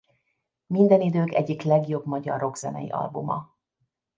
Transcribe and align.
Minden 0.67 1.01
idők 1.01 1.33
egyik 1.33 1.61
legjobb 1.61 2.05
magyar 2.05 2.39
rockzenei 2.39 2.89
albuma. 2.89 3.55